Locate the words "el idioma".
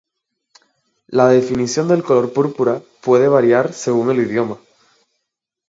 4.09-4.57